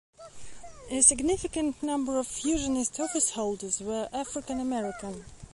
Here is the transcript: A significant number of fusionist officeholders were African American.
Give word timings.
A 0.89 0.99
significant 1.03 1.83
number 1.83 2.17
of 2.17 2.25
fusionist 2.25 2.97
officeholders 2.99 3.81
were 3.83 4.09
African 4.11 4.59
American. 4.59 5.23